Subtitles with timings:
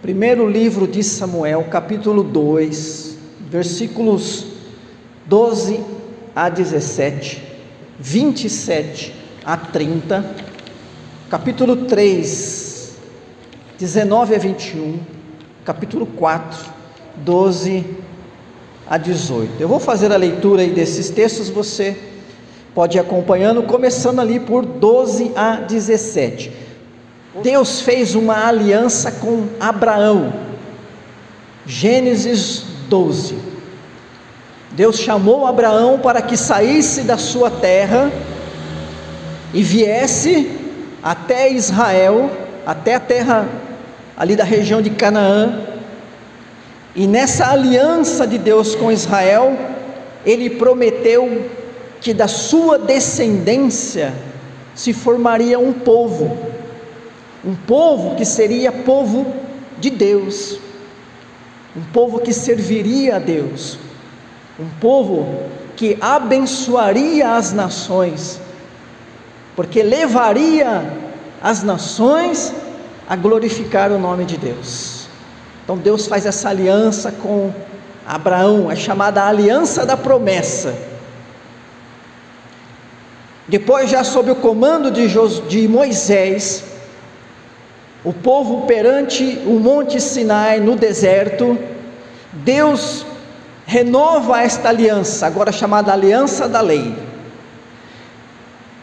[0.00, 3.18] Primeiro livro de Samuel, capítulo 2,
[3.50, 4.46] versículos
[5.26, 5.80] 12
[6.36, 7.42] a 17,
[7.98, 9.12] 27
[9.44, 10.36] a 30,
[11.28, 12.96] capítulo 3,
[13.76, 15.00] 19 a 21,
[15.64, 16.70] capítulo 4,
[17.16, 17.84] 12
[18.88, 19.60] a 18.
[19.60, 21.96] Eu vou fazer a leitura aí desses textos, você
[22.72, 26.52] pode ir acompanhando, começando ali por 12 a 17.
[27.42, 30.32] Deus fez uma aliança com Abraão.
[31.66, 33.38] Gênesis 12.
[34.72, 38.10] Deus chamou Abraão para que saísse da sua terra
[39.52, 40.50] e viesse
[41.02, 42.30] até Israel,
[42.66, 43.48] até a terra
[44.16, 45.60] ali da região de Canaã.
[46.94, 49.56] E nessa aliança de Deus com Israel,
[50.24, 51.50] ele prometeu
[52.00, 54.12] que da sua descendência
[54.74, 56.36] se formaria um povo
[57.44, 59.32] um povo que seria povo
[59.78, 60.58] de Deus,
[61.76, 63.78] um povo que serviria a Deus,
[64.58, 65.44] um povo
[65.76, 68.40] que abençoaria as nações,
[69.54, 70.92] porque levaria
[71.40, 72.52] as nações
[73.08, 75.06] a glorificar o nome de Deus.
[75.62, 77.52] Então Deus faz essa aliança com
[78.06, 80.74] Abraão, é chamada aliança da promessa.
[83.46, 86.64] Depois, já sob o comando de Moisés,
[88.08, 91.58] o povo perante o Monte Sinai no deserto,
[92.32, 93.04] Deus
[93.66, 96.94] renova esta aliança, agora chamada Aliança da Lei.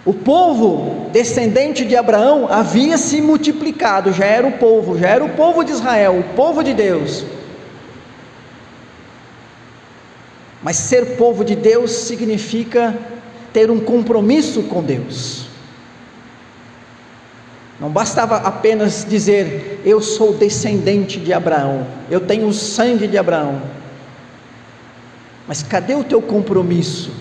[0.06, 5.30] O povo descendente de Abraão havia se multiplicado, já era o povo, já era o
[5.30, 7.26] povo de Israel, o povo de Deus.
[10.62, 12.96] Mas ser povo de Deus significa
[13.52, 15.45] ter um compromisso com Deus.
[17.80, 23.62] Não bastava apenas dizer, eu sou descendente de Abraão, eu tenho o sangue de Abraão.
[25.48, 27.12] Mas cadê o teu compromisso?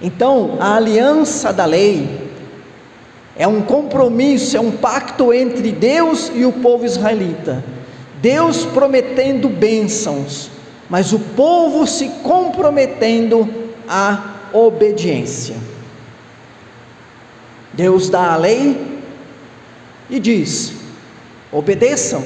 [0.00, 2.30] Então, a aliança da lei
[3.36, 7.64] é um compromisso, é um pacto entre Deus e o povo israelita.
[8.22, 10.50] Deus prometendo bênçãos,
[10.88, 13.48] mas o povo se comprometendo
[13.88, 15.56] à obediência.
[17.76, 19.00] Deus dá a lei
[20.08, 20.72] e diz:
[21.52, 22.24] obedeçam,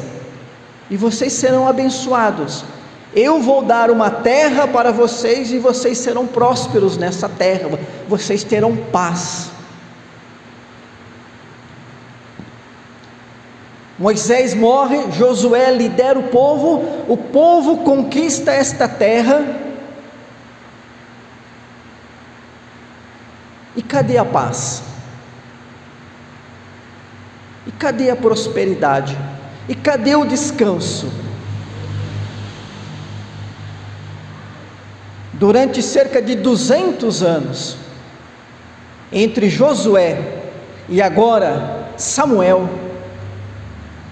[0.89, 2.65] e vocês serão abençoados.
[3.13, 7.77] Eu vou dar uma terra para vocês e vocês serão prósperos nessa terra,
[8.09, 9.51] vocês terão paz.
[13.99, 19.45] Moisés morre, Josué lidera o povo, o povo conquista esta terra.
[23.77, 24.90] E cadê a paz?
[27.67, 29.17] E cadê a prosperidade?
[29.69, 31.11] E cadê o descanso?
[35.33, 37.77] Durante cerca de 200 anos,
[39.13, 40.43] entre Josué
[40.89, 42.69] e agora Samuel,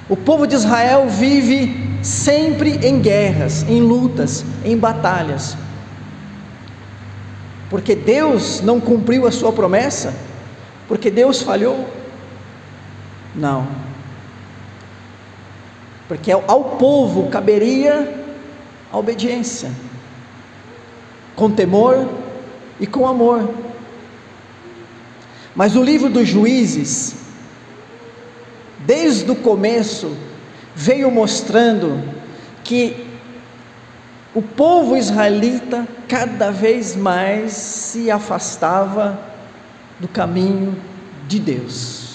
[0.08, 5.56] o povo de Israel vive sempre em guerras, em lutas, em batalhas.
[7.68, 10.14] Porque Deus não cumpriu a sua promessa,
[10.86, 11.86] porque Deus falhou,
[13.34, 13.68] não.
[16.06, 18.24] Porque ao povo caberia
[18.90, 19.70] a obediência,
[21.36, 22.08] com temor
[22.80, 23.48] e com amor.
[25.54, 27.16] Mas o livro dos juízes,
[28.86, 30.16] desde o começo,
[30.74, 32.02] veio mostrando
[32.64, 33.06] que
[34.34, 39.18] o povo israelita cada vez mais se afastava
[39.98, 40.76] do caminho
[41.26, 42.07] de Deus.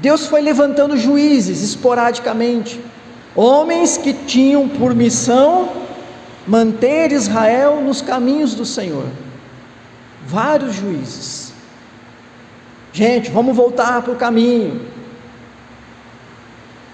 [0.00, 2.80] Deus foi levantando juízes esporadicamente,
[3.36, 5.68] homens que tinham por missão
[6.46, 9.06] manter Israel nos caminhos do Senhor.
[10.26, 11.52] Vários juízes.
[12.92, 14.80] Gente, vamos voltar para o caminho.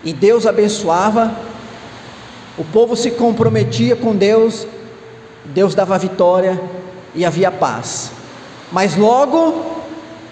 [0.04, 1.34] E Deus abençoava,
[2.58, 4.66] o povo se comprometia com Deus,
[5.46, 6.60] Deus dava vitória
[7.14, 8.10] e havia paz.
[8.70, 9.64] Mas logo,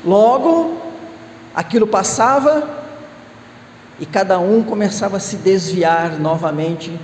[0.04, 0.83] logo,
[1.54, 2.68] aquilo passava
[4.00, 6.98] e cada um começava a se desviar novamente.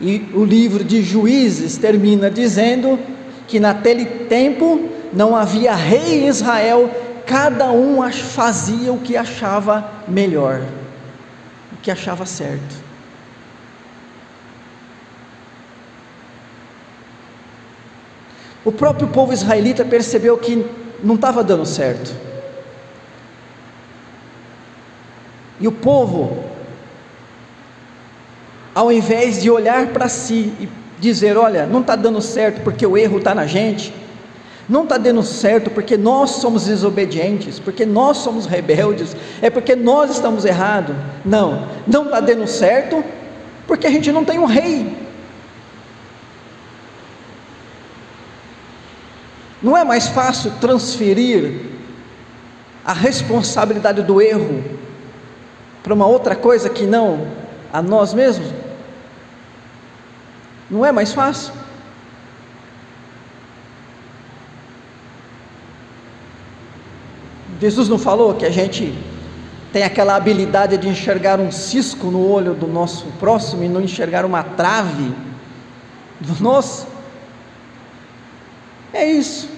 [0.00, 2.98] E o livro de Juízes termina dizendo
[3.46, 6.90] que naquele tempo não havia rei em Israel,
[7.24, 10.62] cada um fazia o que achava melhor,
[11.72, 12.82] o que achava certo.
[18.64, 20.64] O próprio povo israelita percebeu que
[21.02, 22.31] não estava dando certo
[25.62, 26.42] E o povo,
[28.74, 30.68] ao invés de olhar para si e
[30.98, 33.94] dizer: olha, não está dando certo porque o erro está na gente,
[34.68, 40.10] não está dando certo porque nós somos desobedientes, porque nós somos rebeldes, é porque nós
[40.10, 40.96] estamos errados.
[41.24, 43.04] Não, não está dando certo
[43.64, 44.96] porque a gente não tem um rei.
[49.62, 51.70] Não é mais fácil transferir
[52.84, 54.81] a responsabilidade do erro
[55.82, 57.26] para uma outra coisa que não
[57.72, 58.48] a nós mesmos?
[60.70, 61.52] Não é mais fácil?
[67.60, 68.92] Jesus não falou que a gente
[69.72, 74.24] tem aquela habilidade de enxergar um cisco no olho do nosso próximo e não enxergar
[74.24, 75.14] uma trave
[76.20, 76.86] do nosso?
[78.92, 79.48] É isso.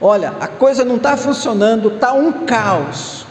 [0.00, 3.26] Olha, a coisa não está funcionando, está um caos.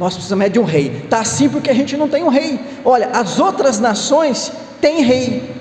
[0.00, 1.02] Nós precisamos é de um rei.
[1.04, 2.58] Está assim porque a gente não tem um rei.
[2.82, 4.50] Olha, as outras nações
[4.80, 5.54] têm rei.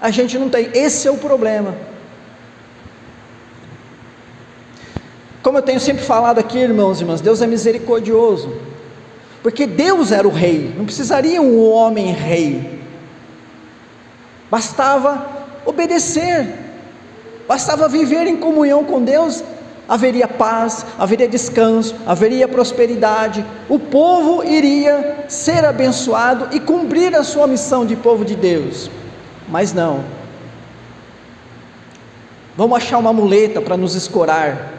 [0.00, 0.70] A gente não tem.
[0.72, 1.76] Esse é o problema.
[5.42, 8.50] Como eu tenho sempre falado aqui, irmãos e irmãs, Deus é misericordioso.
[9.42, 12.80] Porque Deus era o rei, não precisaria um homem rei.
[14.50, 15.28] Bastava
[15.66, 16.48] obedecer,
[17.46, 19.44] bastava viver em comunhão com Deus
[19.90, 27.48] haveria paz, haveria descanso, haveria prosperidade, o povo iria ser abençoado e cumprir a sua
[27.48, 28.88] missão de povo de Deus.
[29.48, 30.04] Mas não.
[32.56, 34.74] Vamos achar uma muleta para nos escorar.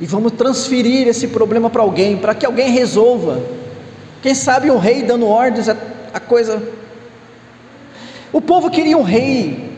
[0.00, 3.42] E vamos transferir esse problema para alguém, para que alguém resolva.
[4.22, 5.76] Quem sabe um rei dando ordens, a,
[6.14, 6.62] a coisa.
[8.32, 9.69] O povo queria um rei,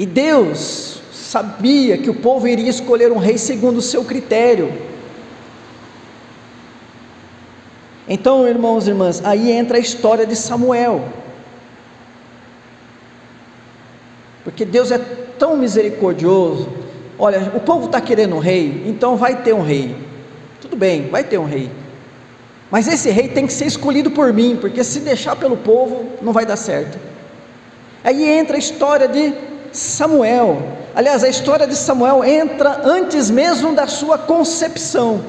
[0.00, 4.72] e Deus sabia que o povo iria escolher um rei segundo o seu critério.
[8.08, 11.04] Então, irmãos e irmãs, aí entra a história de Samuel.
[14.42, 14.96] Porque Deus é
[15.38, 16.70] tão misericordioso.
[17.18, 19.94] Olha, o povo está querendo um rei, então vai ter um rei.
[20.62, 21.70] Tudo bem, vai ter um rei.
[22.70, 26.32] Mas esse rei tem que ser escolhido por mim, porque se deixar pelo povo, não
[26.32, 26.98] vai dar certo.
[28.02, 30.62] Aí entra a história de Samuel.
[30.94, 35.22] Aliás, a história de Samuel entra antes mesmo da sua concepção.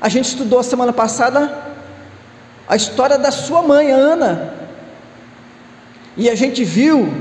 [0.00, 1.64] A gente estudou semana passada
[2.66, 4.54] a história da sua mãe, Ana.
[6.16, 7.12] E a gente viu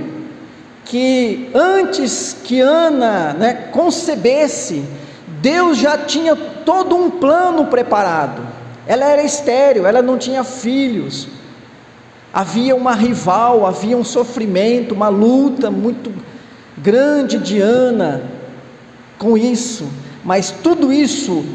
[0.86, 4.86] que antes que Ana né, concebesse,
[5.42, 8.42] Deus já tinha todo um plano preparado.
[8.86, 11.28] Ela era estéril, ela não tinha filhos.
[12.34, 16.12] Havia uma rival, havia um sofrimento, uma luta muito
[16.76, 18.24] grande de Ana
[19.20, 19.88] com isso,
[20.26, 21.46] mas tudo isso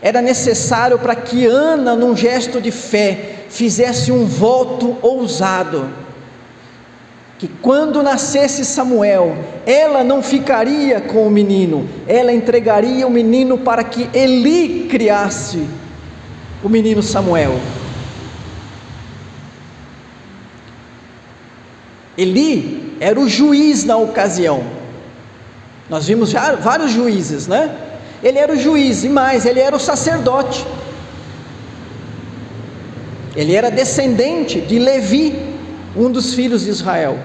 [0.00, 5.88] era necessário para que Ana, num gesto de fé, fizesse um voto ousado.
[7.38, 9.36] Que quando nascesse Samuel,
[9.66, 15.68] ela não ficaria com o menino, ela entregaria o menino para que Eli criasse
[16.64, 17.60] o menino Samuel.
[22.16, 24.64] Eli era o juiz na ocasião.
[25.88, 27.74] Nós vimos já vários juízes, né?
[28.22, 30.66] Ele era o juiz e mais, ele era o sacerdote.
[33.36, 35.38] Ele era descendente de Levi,
[35.94, 37.18] um dos filhos de Israel.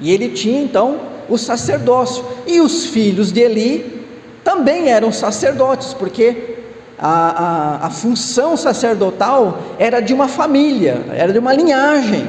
[0.00, 2.24] E ele tinha então o sacerdócio.
[2.46, 4.06] E os filhos de Eli
[4.42, 6.55] também eram sacerdotes, porque
[6.98, 12.26] a, a, a função sacerdotal era de uma família, era de uma linhagem.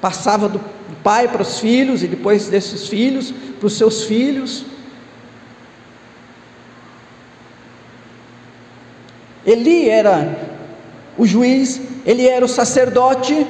[0.00, 0.60] Passava do
[1.02, 4.64] pai para os filhos e depois desses filhos para os seus filhos.
[9.44, 10.36] Eli era
[11.16, 13.46] o juiz, ele era o sacerdote.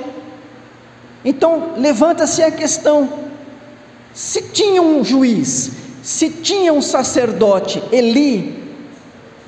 [1.25, 3.09] Então levanta-se a questão:
[4.13, 8.66] se tinha um juiz, se tinha um sacerdote, Eli,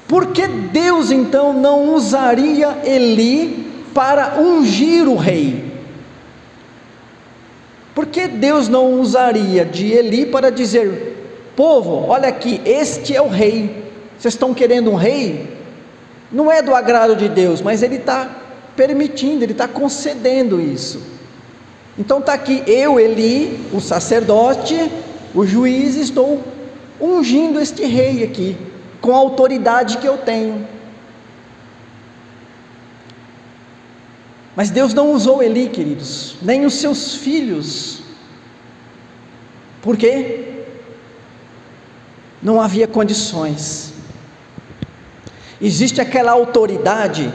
[0.08, 5.70] por que Deus então não usaria Eli para ungir o rei?
[7.94, 13.28] Por que Deus não usaria de Eli para dizer: povo, olha aqui, este é o
[13.28, 13.84] rei.
[14.18, 15.58] Vocês estão querendo um rei?
[16.32, 18.30] Não é do agrado de Deus, mas Ele está
[18.74, 21.02] permitindo, Ele está concedendo isso.
[21.98, 24.90] Então está aqui, eu, Eli, o sacerdote,
[25.34, 26.42] o juiz, estou
[26.98, 28.56] ungindo este rei aqui
[29.00, 30.67] com a autoridade que eu tenho.
[34.57, 38.02] Mas Deus não usou Eli, queridos, nem os seus filhos
[39.81, 40.64] Por quê?
[42.43, 43.95] Não havia condições.
[45.61, 47.33] Existe aquela autoridade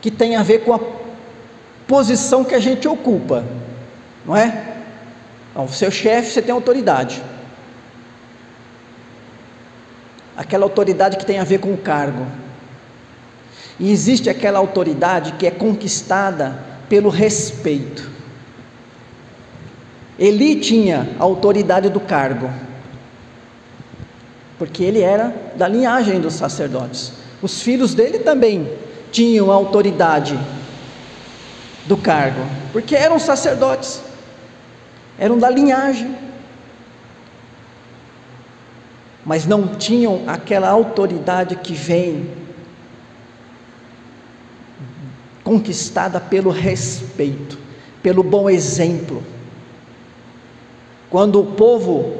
[0.00, 0.80] que tem a ver com a
[1.86, 3.44] posição que a gente ocupa,
[4.24, 4.76] não é?
[5.50, 7.22] Então, seu chefe, você tem autoridade.
[10.38, 12.24] Aquela autoridade que tem a ver com o cargo.
[13.78, 16.56] E existe aquela autoridade que é conquistada
[16.88, 18.08] pelo respeito.
[20.16, 22.50] Eli tinha a autoridade do cargo,
[24.58, 27.12] porque ele era da linhagem dos sacerdotes.
[27.42, 28.68] Os filhos dele também
[29.10, 30.38] tinham a autoridade
[31.86, 32.40] do cargo,
[32.72, 34.00] porque eram sacerdotes,
[35.18, 36.16] eram da linhagem,
[39.28, 42.30] mas não tinham aquela autoridade que vem
[45.44, 47.58] conquistada pelo respeito,
[48.02, 49.22] pelo bom exemplo.
[51.10, 52.16] Quando o povo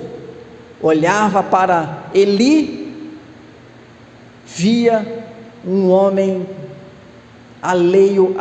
[0.83, 3.11] olhava para Eli,
[4.45, 5.25] via
[5.67, 6.47] um homem
[7.62, 8.37] alheio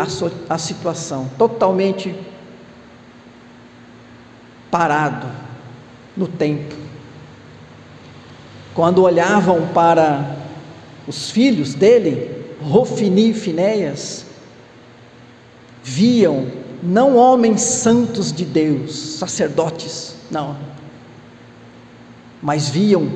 [0.49, 2.13] à, situação, totalmente
[4.69, 5.27] parado
[6.17, 6.86] no tempo.
[8.77, 10.37] Quando olhavam para
[11.07, 14.23] os filhos dele, Rofini e Finéias,
[15.83, 16.45] viam
[16.83, 20.55] não homens santos de Deus, sacerdotes, não,
[22.39, 23.09] mas viam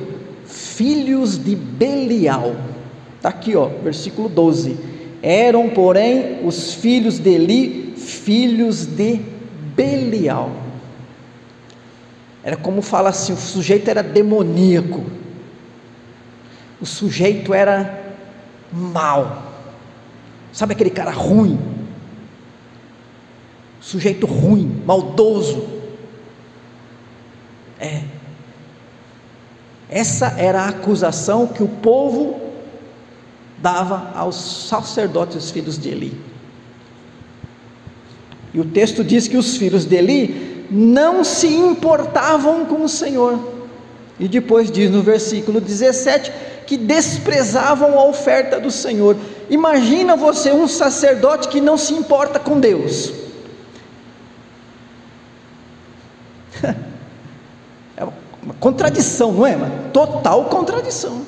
[0.46, 2.56] filhos de Belial.
[3.18, 4.76] Está aqui, ó, versículo 12.
[5.22, 9.20] Eram, porém, os filhos de Eli, filhos de
[9.76, 10.50] Belial.
[12.42, 15.21] Era como fala assim: o sujeito era demoníaco,
[16.82, 18.16] o sujeito era
[18.72, 19.52] mal,
[20.52, 21.56] sabe aquele cara ruim,
[23.80, 25.64] sujeito ruim, maldoso.
[27.78, 28.02] É.
[29.88, 32.40] Essa era a acusação que o povo
[33.58, 36.20] dava aos sacerdotes filhos de Eli.
[38.52, 43.38] E o texto diz que os filhos de Eli não se importavam com o Senhor.
[44.18, 49.16] E depois diz no versículo 17 que desprezavam a oferta do Senhor.
[49.50, 53.12] Imagina você um sacerdote que não se importa com Deus.
[57.94, 59.54] É uma contradição, não é?
[59.54, 61.22] Uma total contradição.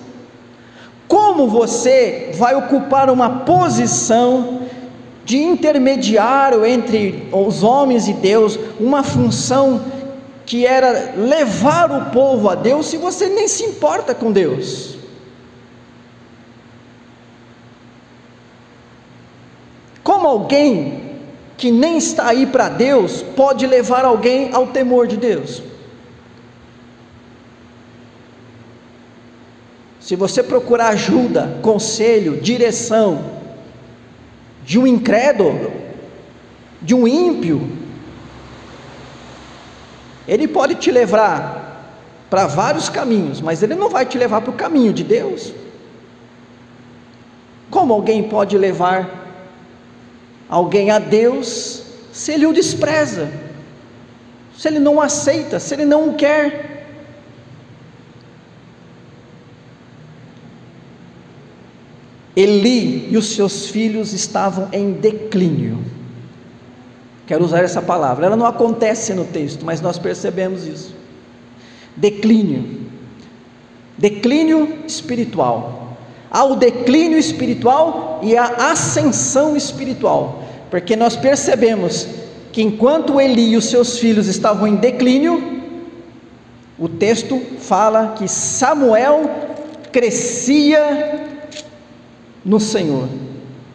[1.06, 4.62] Como você vai ocupar uma posição
[5.24, 9.80] de intermediário entre os homens e Deus, uma função
[10.44, 14.94] que era levar o povo a Deus, se você nem se importa com Deus?
[20.24, 21.02] Como alguém
[21.58, 25.62] que nem está aí para Deus pode levar alguém ao temor de Deus.
[30.00, 33.32] Se você procurar ajuda, conselho, direção
[34.64, 35.70] de um incrédulo,
[36.80, 37.70] de um ímpio,
[40.26, 42.00] ele pode te levar
[42.30, 45.52] para vários caminhos, mas ele não vai te levar para o caminho de Deus.
[47.70, 49.23] Como alguém pode levar
[50.48, 51.82] alguém a Deus
[52.12, 53.30] se ele o despreza,
[54.56, 56.86] se ele não aceita, se ele não o quer.
[62.36, 65.84] Eli e os seus filhos estavam em declínio.
[67.26, 68.26] Quero usar essa palavra.
[68.26, 70.94] Ela não acontece no texto, mas nós percebemos isso.
[71.96, 72.82] Declínio.
[73.96, 75.83] Declínio espiritual
[76.34, 82.08] há o declínio espiritual e a ascensão espiritual, porque nós percebemos
[82.50, 85.62] que enquanto Eli e os seus filhos estavam em declínio,
[86.76, 89.30] o texto fala que Samuel
[89.92, 91.24] crescia
[92.44, 93.08] no Senhor,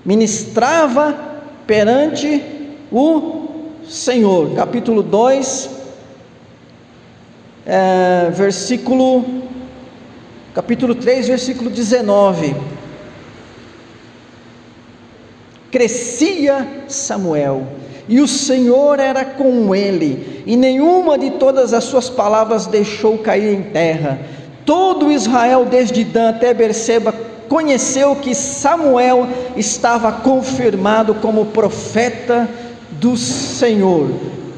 [0.04, 1.18] ministrava
[1.66, 2.44] perante
[2.92, 3.48] o
[3.88, 4.54] Senhor.
[4.54, 5.70] Capítulo 2,
[7.66, 9.48] é, versículo
[10.54, 12.56] capítulo 3, versículo 19.
[15.72, 17.68] Crescia Samuel,
[18.08, 23.54] e o Senhor era com ele, e nenhuma de todas as suas palavras deixou cair
[23.54, 24.20] em terra.
[24.66, 27.14] Todo Israel, desde Dan até Berseba,
[27.48, 32.50] conheceu que Samuel estava confirmado como profeta
[32.92, 34.10] do Senhor.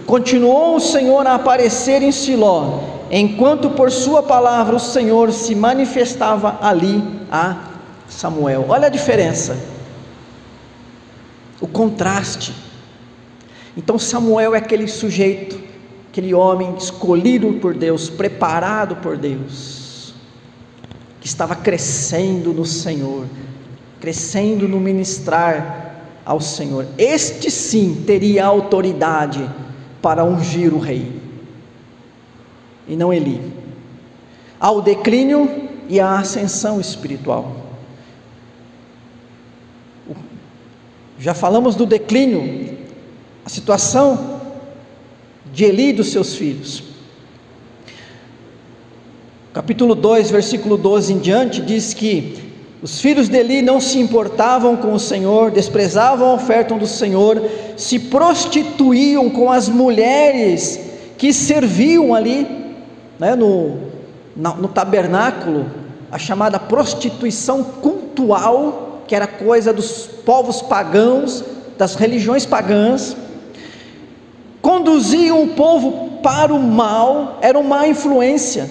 [0.05, 2.79] Continuou o Senhor a aparecer em Siló,
[3.19, 7.57] enquanto por sua palavra o Senhor se manifestava ali a
[8.07, 8.65] Samuel.
[8.69, 9.57] Olha a diferença,
[11.59, 12.53] o contraste.
[13.75, 15.71] Então Samuel é aquele sujeito
[16.11, 20.13] aquele homem escolhido por Deus, preparado por Deus,
[21.21, 23.25] que estava crescendo no Senhor,
[24.01, 26.85] crescendo no ministrar ao Senhor.
[26.97, 29.49] Este sim teria autoridade
[30.01, 31.20] para ungir o rei,
[32.91, 33.39] e não Eli.
[34.59, 37.55] Ao declínio e à ascensão espiritual.
[41.17, 42.77] Já falamos do declínio,
[43.45, 44.41] a situação
[45.53, 46.83] de Eli e dos seus filhos.
[49.53, 52.43] Capítulo 2, versículo 12 em diante, diz que
[52.81, 57.41] os filhos de Eli não se importavam com o Senhor, desprezavam a oferta do Senhor,
[57.77, 60.79] se prostituíam com as mulheres
[61.17, 62.60] que serviam ali,
[63.21, 63.77] né, no,
[64.35, 65.67] no tabernáculo,
[66.11, 71.43] a chamada prostituição cultual, que era coisa dos povos pagãos,
[71.77, 73.15] das religiões pagãs
[74.59, 78.67] conduziam o povo para o mal, eram má influência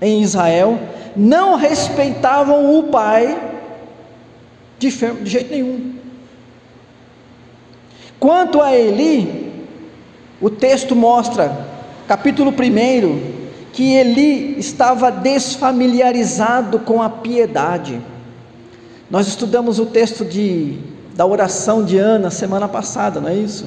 [0.00, 0.78] em Israel,
[1.16, 3.40] não respeitavam o pai
[4.78, 5.94] de, de jeito nenhum.
[8.20, 9.66] Quanto a Eli,
[10.40, 11.73] o texto mostra,
[12.06, 13.34] capítulo 1,
[13.72, 18.00] que Eli estava desfamiliarizado com a piedade.
[19.10, 20.78] Nós estudamos o texto de,
[21.14, 23.66] da oração de Ana semana passada, não é isso?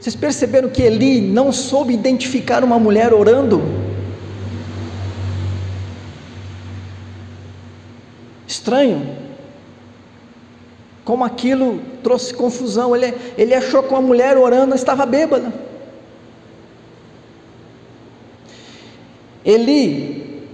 [0.00, 3.62] Vocês perceberam que Eli não soube identificar uma mulher orando?
[8.46, 9.16] Estranho.
[11.04, 12.96] Como aquilo trouxe confusão.
[12.96, 15.69] Ele, ele achou que uma mulher orando estava bêbada.
[19.44, 20.44] Eli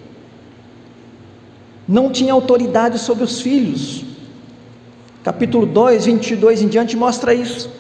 [1.89, 4.05] não tinha autoridade sobre os filhos.
[5.23, 7.71] Capítulo 2, 22 em diante mostra isso.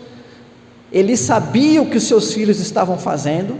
[0.90, 3.56] Ele sabia o que os seus filhos estavam fazendo,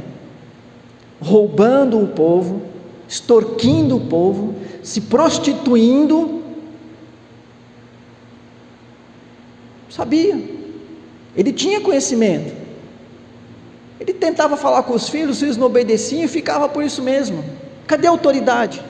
[1.21, 2.63] roubando o povo,
[3.09, 6.43] extorquindo o povo, se prostituindo.
[9.89, 10.41] Sabia,
[11.37, 12.56] ele tinha conhecimento.
[13.99, 17.45] Ele tentava falar com os filhos, os filhos não obedeciam e ficava por isso mesmo.
[17.87, 18.83] Cadê a autoridade?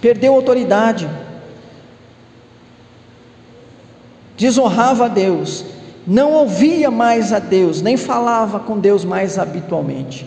[0.00, 1.08] Perdeu a autoridade.
[4.38, 5.64] desonrava a Deus,
[6.06, 10.24] não ouvia mais a Deus, nem falava com Deus mais habitualmente.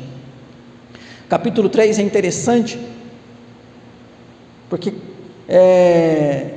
[1.29, 2.77] Capítulo 3 é interessante,
[4.69, 4.93] porque
[5.47, 6.49] é,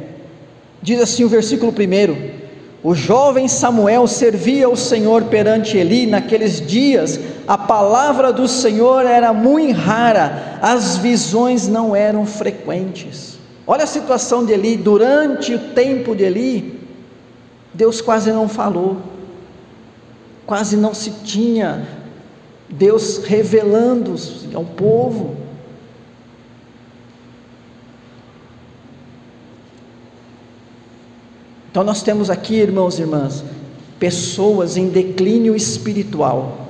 [0.82, 2.33] diz assim o versículo 1:
[2.84, 7.18] O jovem Samuel servia o Senhor perante Eli naqueles dias,
[7.48, 13.38] a palavra do Senhor era muito rara, as visões não eram frequentes.
[13.66, 16.78] Olha a situação de Eli, durante o tempo de Eli,
[17.72, 18.98] Deus quase não falou,
[20.44, 21.88] quase não se tinha
[22.68, 25.36] Deus revelando-se ao povo.
[31.74, 33.42] Então nós temos aqui, irmãos e irmãs,
[33.98, 36.68] pessoas em declínio espiritual.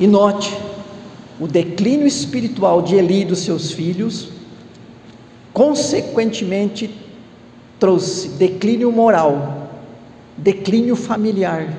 [0.00, 0.58] E note,
[1.38, 4.30] o declínio espiritual de Eli e dos seus filhos,
[5.52, 6.88] consequentemente
[7.78, 9.70] trouxe declínio moral,
[10.34, 11.76] declínio familiar.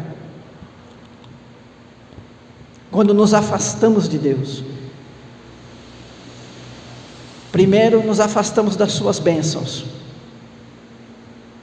[2.92, 4.64] Quando nos afastamos de Deus,
[7.52, 9.98] primeiro nos afastamos das Suas bênçãos,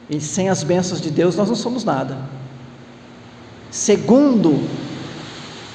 [0.09, 2.17] e sem as bênçãos de Deus nós não somos nada.
[3.71, 4.69] Segundo,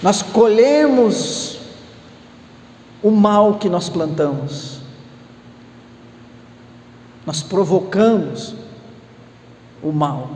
[0.01, 1.59] nós colhemos
[3.03, 4.81] o mal que nós plantamos
[7.25, 8.55] nós provocamos
[9.81, 10.29] o mal.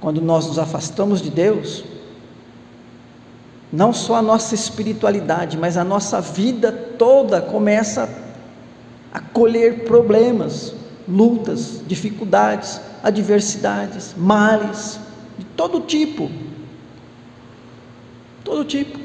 [0.00, 1.84] Quando nós nos afastamos de Deus,
[3.72, 8.06] não só a nossa espiritualidade, mas a nossa vida toda começa a
[9.32, 10.74] colher problemas,
[11.08, 15.00] lutas, dificuldades, adversidades, males,
[15.38, 16.30] de todo tipo.
[18.44, 18.98] Todo tipo.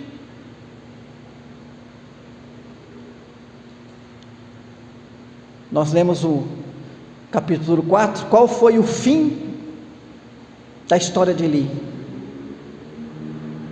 [5.72, 6.48] Nós lemos o
[7.32, 8.28] capítulo 4.
[8.28, 9.56] Qual foi o fim
[10.88, 11.70] da história de Eli?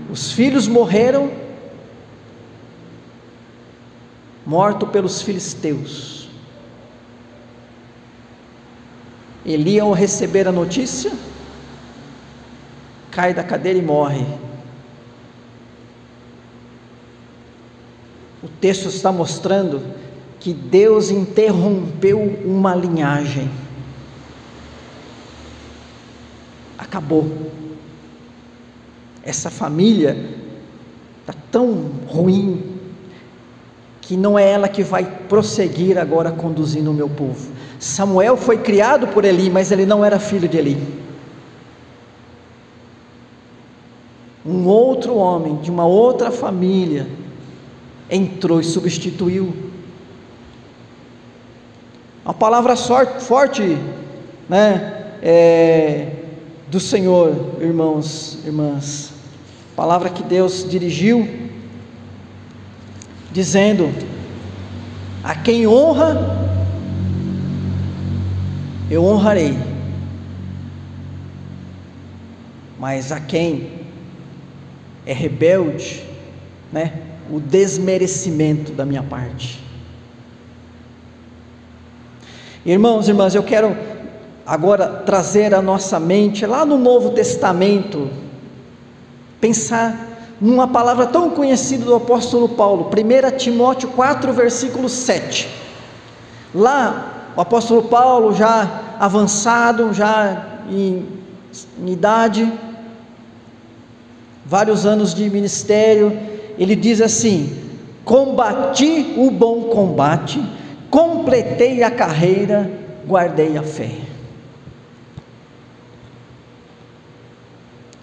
[0.09, 1.31] Os filhos morreram,
[4.45, 6.20] morto pelos filisteus.
[9.45, 11.11] Eli, ao receber a notícia,
[13.09, 14.25] cai da cadeira e morre.
[18.43, 19.81] O texto está mostrando
[20.39, 23.49] que Deus interrompeu uma linhagem.
[26.77, 27.29] Acabou.
[29.23, 30.17] Essa família
[31.19, 31.73] está tão
[32.07, 32.79] ruim
[34.01, 37.51] que não é ela que vai prosseguir agora conduzindo o meu povo.
[37.81, 40.77] Samuel foi criado por Eli, mas ele não era filho de Eli.
[44.45, 47.07] Um outro homem de uma outra família
[48.07, 49.51] entrou e substituiu
[52.23, 53.75] a palavra forte,
[54.47, 56.17] né, é,
[56.67, 59.11] do Senhor, irmãos, irmãs.
[59.75, 61.27] Palavra que Deus dirigiu,
[63.31, 63.91] dizendo:
[65.23, 66.50] A quem honra,
[69.21, 69.55] honrarei,
[72.79, 73.69] mas a quem
[75.05, 76.03] é rebelde,
[76.73, 76.93] né,
[77.29, 79.63] o desmerecimento da minha parte.
[82.65, 83.77] Irmãos, irmãs, eu quero
[84.45, 88.09] agora trazer a nossa mente lá no Novo Testamento,
[89.39, 90.07] pensar
[90.39, 95.47] numa palavra tão conhecida do apóstolo Paulo, 1 Timóteo 4, versículo 7.
[96.53, 101.05] Lá, o apóstolo Paulo, já avançado, já em,
[101.79, 102.51] em idade,
[104.45, 106.17] vários anos de ministério,
[106.57, 107.57] ele diz assim:
[108.03, 110.41] Combati o bom combate
[110.91, 112.69] completei a carreira,
[113.07, 113.91] guardei a fé.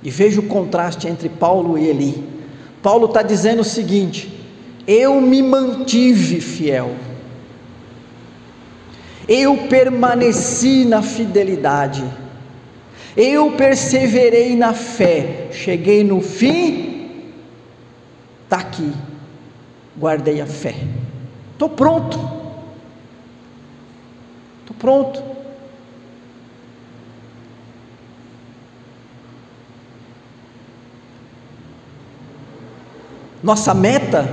[0.03, 2.25] E veja o contraste entre Paulo e Eli.
[2.83, 4.43] Paulo está dizendo o seguinte:
[4.87, 6.93] eu me mantive fiel,
[9.29, 12.05] eu permaneci na fidelidade,
[13.17, 17.33] eu perseverei na fé, cheguei no fim,
[18.45, 18.93] está aqui,
[19.97, 20.75] guardei a fé,
[21.53, 22.39] estou pronto.
[24.79, 25.23] Pronto.
[33.43, 34.27] Nossa meta,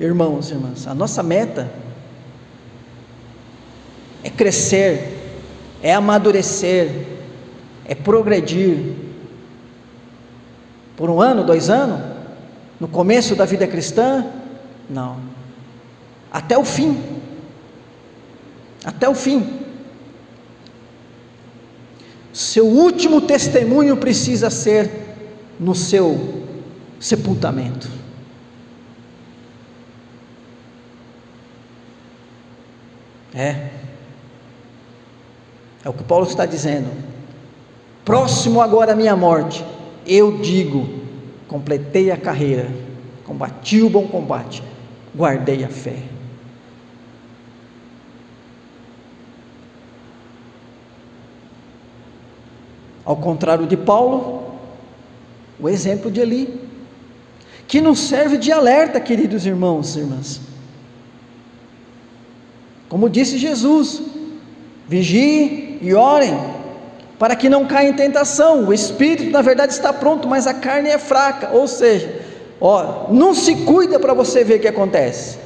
[0.00, 1.70] irmãos e irmãs, a nossa meta
[4.22, 5.18] é crescer,
[5.82, 7.06] é amadurecer,
[7.84, 8.94] é progredir.
[10.96, 12.00] Por um ano, dois anos?
[12.78, 14.26] No começo da vida cristã?
[14.88, 15.18] Não.
[16.30, 17.22] Até o fim
[18.84, 19.60] até o fim.
[22.32, 24.90] Seu último testemunho precisa ser
[25.60, 26.46] no seu
[26.98, 27.88] sepultamento.
[33.34, 33.70] É.
[35.84, 36.88] É o que Paulo está dizendo.
[38.04, 39.64] Próximo agora à minha morte,
[40.06, 40.88] eu digo:
[41.48, 42.70] completei a carreira,
[43.24, 44.62] combati o bom combate,
[45.14, 45.96] guardei a fé.
[53.04, 54.42] Ao contrário de Paulo,
[55.58, 56.60] o exemplo de Eli,
[57.66, 60.40] que nos serve de alerta, queridos irmãos e irmãs.
[62.88, 64.02] Como disse Jesus,
[64.88, 66.38] vigiem e orem,
[67.18, 68.66] para que não caia em tentação.
[68.66, 71.50] O espírito, na verdade, está pronto, mas a carne é fraca.
[71.52, 72.20] Ou seja,
[72.60, 75.38] ó, não se cuida para você ver o que acontece.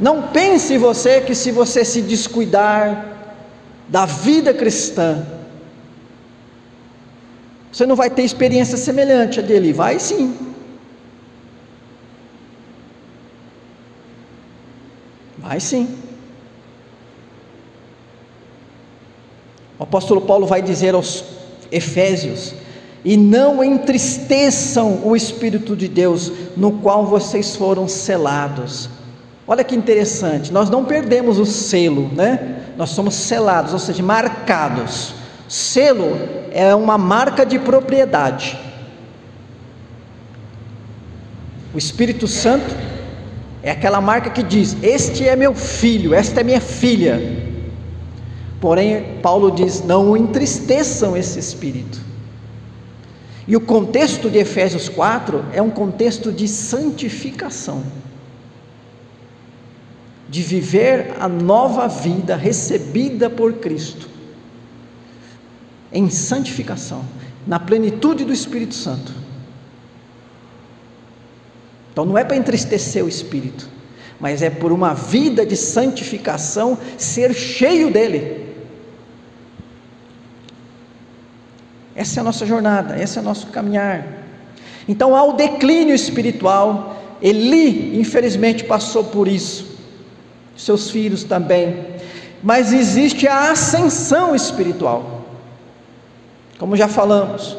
[0.00, 3.06] Não pense você que se você se descuidar
[3.88, 5.26] da vida cristã,
[7.70, 9.72] você não vai ter experiência semelhante a dele.
[9.72, 10.36] Vai sim.
[15.38, 16.13] Vai sim.
[19.84, 21.22] O apóstolo Paulo vai dizer aos
[21.70, 22.54] Efésios:
[23.04, 28.88] E não entristeçam o Espírito de Deus, no qual vocês foram selados.
[29.46, 32.62] Olha que interessante, nós não perdemos o selo, né?
[32.78, 35.12] Nós somos selados, ou seja, marcados.
[35.46, 36.16] Selo
[36.50, 38.58] é uma marca de propriedade.
[41.74, 42.74] O Espírito Santo
[43.62, 47.43] é aquela marca que diz: Este é meu filho, esta é minha filha.
[48.64, 52.00] Porém, Paulo diz: Não entristeçam esse espírito.
[53.46, 57.84] E o contexto de Efésios 4 é um contexto de santificação,
[60.30, 64.08] de viver a nova vida recebida por Cristo
[65.92, 67.04] em santificação,
[67.46, 69.12] na plenitude do Espírito Santo.
[71.92, 73.68] Então não é para entristecer o Espírito,
[74.18, 78.53] mas é por uma vida de santificação ser cheio dele.
[82.04, 84.06] Essa é a nossa jornada, esse é o nosso caminhar.
[84.86, 89.72] Então há o declínio espiritual, Eli, infelizmente, passou por isso.
[90.54, 91.86] seus filhos também.
[92.42, 95.24] Mas existe a ascensão espiritual,
[96.58, 97.56] como já falamos.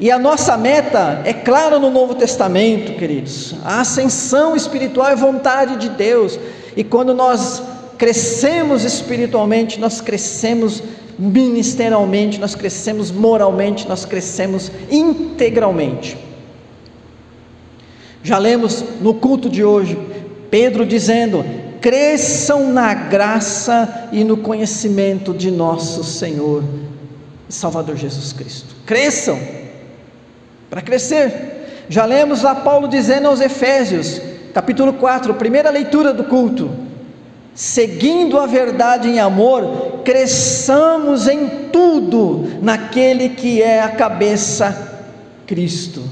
[0.00, 3.54] E a nossa meta é clara no Novo Testamento, queridos.
[3.64, 6.36] A ascensão espiritual é vontade de Deus.
[6.76, 7.62] E quando nós
[7.96, 10.82] crescemos espiritualmente, nós crescemos
[11.18, 16.16] ministerialmente, nós crescemos moralmente, nós crescemos integralmente.
[18.22, 19.98] Já lemos no culto de hoje,
[20.50, 21.44] Pedro dizendo:
[21.80, 26.64] cresçam na graça e no conhecimento de nosso Senhor
[27.46, 28.74] e Salvador Jesus Cristo.
[28.86, 29.38] Cresçam,
[30.70, 31.84] para crescer.
[31.90, 34.18] Já lemos lá Paulo dizendo aos Efésios,
[34.54, 36.70] capítulo 4, primeira leitura do culto:
[37.54, 45.00] seguindo a verdade em amor, cresçamos em tudo naquele que é a cabeça,
[45.46, 46.02] Cristo.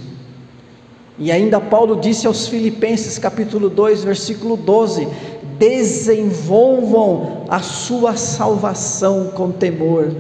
[1.18, 5.07] E ainda Paulo disse aos Filipenses, capítulo 2, versículo 12:
[5.59, 10.11] desenvolvam a sua salvação com temor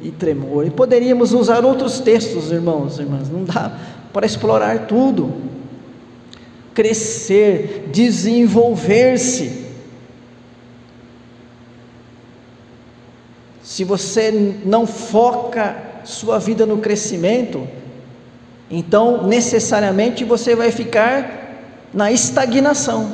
[0.00, 0.66] e tremor.
[0.66, 3.72] E poderíamos usar outros textos, irmãos e irmãs, não dá
[4.12, 5.32] para explorar tudo.
[6.72, 9.67] Crescer, desenvolver-se.
[13.78, 14.32] Se você
[14.64, 17.64] não foca sua vida no crescimento,
[18.68, 21.60] então necessariamente você vai ficar
[21.94, 23.08] na estagnação.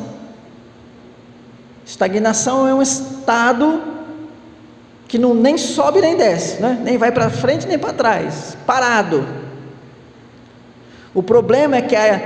[1.85, 3.83] Estagnação é um estado
[5.07, 6.81] que não nem sobe nem desce, né?
[6.83, 9.29] nem vai para frente nem para trás, parado.
[11.12, 12.22] O problema é que a,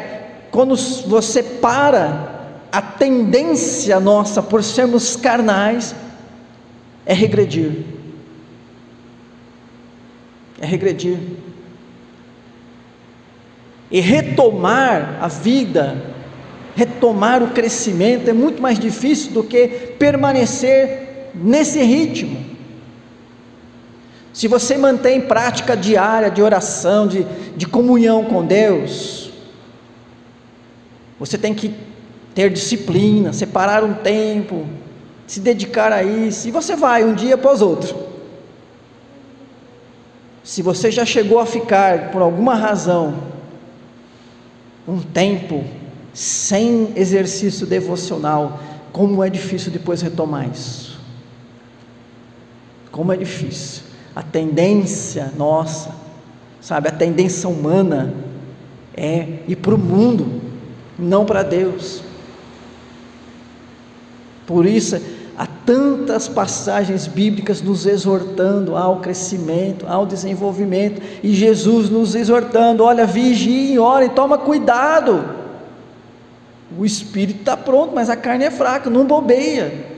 [0.52, 0.76] quando
[1.08, 5.92] você para, a tendência nossa por sermos carnais
[7.04, 7.97] é regredir.
[10.60, 11.18] É regredir.
[13.90, 16.02] E retomar a vida,
[16.74, 19.66] retomar o crescimento é muito mais difícil do que
[19.98, 22.44] permanecer nesse ritmo.
[24.32, 29.32] Se você mantém prática diária de oração, de, de comunhão com Deus,
[31.18, 31.74] você tem que
[32.34, 34.64] ter disciplina, separar um tempo,
[35.26, 37.96] se dedicar a isso, e você vai um dia após outro.
[40.48, 43.22] Se você já chegou a ficar, por alguma razão,
[44.88, 45.62] um tempo
[46.14, 48.58] sem exercício devocional,
[48.90, 50.98] como é difícil depois retomar isso.
[52.90, 53.82] Como é difícil.
[54.16, 55.94] A tendência nossa,
[56.62, 58.14] sabe, a tendência humana
[58.96, 60.40] é ir para o mundo,
[60.98, 62.02] não para Deus.
[64.46, 64.98] Por isso,
[65.68, 73.78] tantas passagens bíblicas nos exortando ao crescimento, ao desenvolvimento, e Jesus nos exortando: olha, vigie,
[73.78, 75.28] ore, toma cuidado.
[76.78, 79.97] O espírito está pronto, mas a carne é fraca, não bobeia.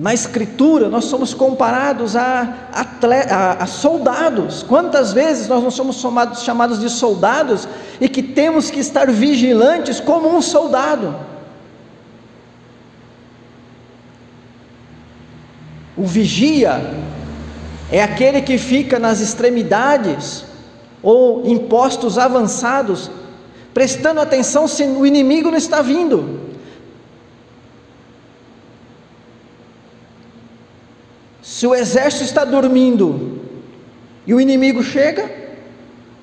[0.00, 4.62] Na Escritura, nós somos comparados a, atleta, a, a, soldados.
[4.62, 7.68] Quantas vezes nós não somos chamados, chamados de soldados
[8.00, 11.14] e que temos que estar vigilantes como um soldado?
[15.94, 16.80] O vigia
[17.92, 20.46] é aquele que fica nas extremidades
[21.02, 23.10] ou em postos avançados,
[23.74, 26.49] prestando atenção se o inimigo não está vindo.
[31.60, 33.38] Se o exército está dormindo
[34.26, 35.30] e o inimigo chega,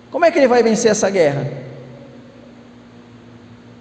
[0.09, 1.47] como é que ele vai vencer essa guerra?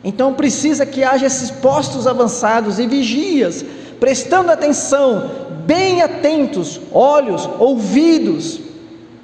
[0.04, 3.64] Então precisa que haja esses postos avançados e vigias,
[3.98, 5.30] prestando atenção,
[5.64, 8.60] bem atentos, olhos, ouvidos,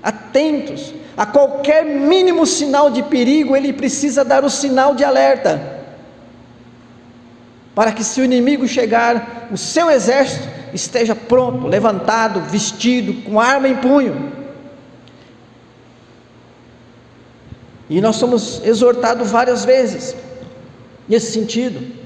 [0.03, 0.95] atentos.
[1.15, 5.61] A qualquer mínimo sinal de perigo, ele precisa dar o sinal de alerta.
[7.75, 13.69] Para que se o inimigo chegar, o seu exército esteja pronto, levantado, vestido, com arma
[13.69, 14.33] em punho.
[17.89, 20.17] E nós somos exortados várias vezes
[21.09, 22.03] nesse sentido.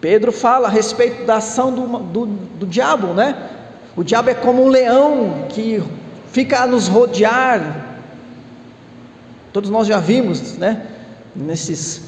[0.00, 3.50] Pedro fala a respeito da ação do, do, do diabo, né?
[3.96, 5.82] O diabo é como um leão que
[6.30, 8.00] fica a nos rodear.
[9.52, 10.86] Todos nós já vimos, né?
[11.34, 12.02] Nesses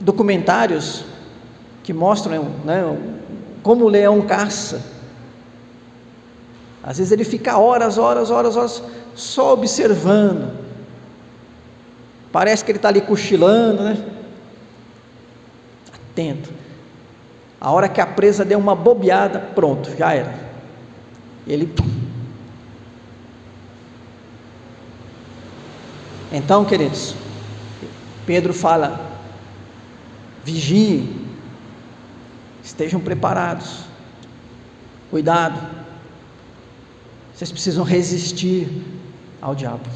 [0.00, 1.04] documentários
[1.86, 2.98] que mostram né,
[3.62, 4.82] como o leão caça.
[6.82, 8.82] Às vezes ele fica horas, horas, horas, horas
[9.14, 10.50] só observando.
[12.32, 14.04] Parece que ele está ali cochilando, né?
[15.94, 16.52] Atento.
[17.60, 20.34] A hora que a presa deu uma bobeada, pronto, já era.
[21.46, 21.72] Ele.
[26.32, 27.14] Então, queridos,
[28.26, 29.00] Pedro fala:
[30.44, 31.25] vigiem,
[32.66, 33.84] estejam preparados,
[35.08, 35.60] cuidado,
[37.32, 38.68] vocês precisam resistir
[39.40, 39.88] ao diabo.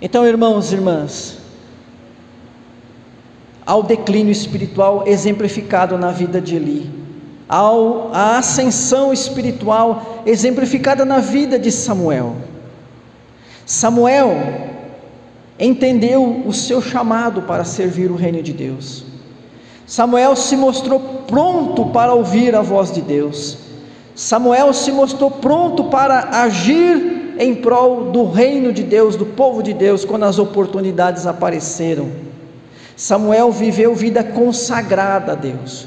[0.00, 1.38] Então, irmãos e irmãs,
[3.66, 6.90] ao declínio espiritual exemplificado na vida de Eli,
[7.46, 12.34] ao a ascensão espiritual exemplificada na vida de Samuel.
[13.66, 14.30] Samuel
[15.58, 19.07] entendeu o seu chamado para servir o reino de Deus.
[19.88, 23.56] Samuel se mostrou pronto para ouvir a voz de Deus.
[24.14, 29.72] Samuel se mostrou pronto para agir em prol do reino de Deus, do povo de
[29.72, 32.12] Deus, quando as oportunidades apareceram.
[32.94, 35.86] Samuel viveu vida consagrada a Deus.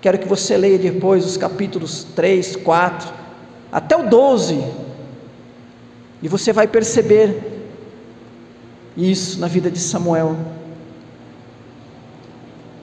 [0.00, 3.12] Quero que você leia depois os capítulos 3, 4,
[3.72, 4.62] até o 12,
[6.22, 7.64] e você vai perceber
[8.96, 10.36] isso na vida de Samuel.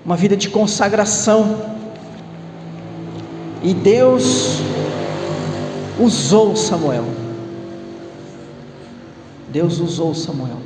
[0.05, 1.77] Uma vida de consagração.
[3.63, 4.59] E Deus
[5.99, 7.05] usou Samuel.
[9.49, 10.57] Deus usou Samuel.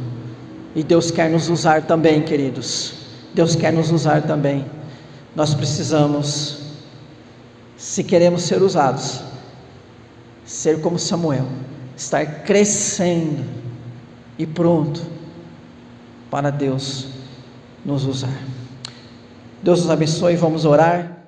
[0.76, 2.94] E Deus quer nos usar também, queridos.
[3.34, 4.66] Deus quer nos usar também.
[5.36, 6.60] Nós precisamos,
[7.76, 9.22] se queremos ser usados,
[10.46, 11.48] ser como Samuel,
[11.98, 13.44] estar crescendo
[14.38, 15.02] e pronto
[16.30, 17.08] para Deus
[17.86, 18.55] nos usar.
[19.66, 21.18] Deus nos abençoe, vamos orar.